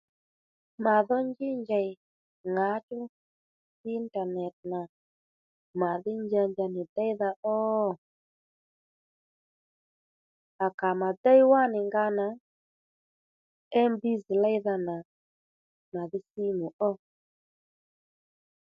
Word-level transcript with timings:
Mà 0.83 0.95
dhó 1.07 1.17
njí 1.29 1.47
njèy 1.61 1.87
ŋǎchú 2.55 2.97
intànèt 3.95 4.55
nà 4.71 4.79
màdhí 5.79 6.13
njanja 6.23 6.65
nì 6.75 6.81
déydha 6.95 7.29
ó? 7.55 7.57
À 10.65 10.67
ka 10.79 10.89
mà 10.99 11.09
déy 11.23 11.41
wánì 11.51 11.79
nga 11.87 12.05
nà 12.17 12.27
MB 13.91 14.01
léydha 14.41 14.75
nà 14.87 14.95
màdhí 15.93 16.19
sǐmù 16.29 16.67
ó 16.87 16.89